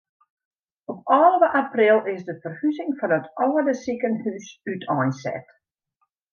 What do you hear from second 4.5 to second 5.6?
úteinset.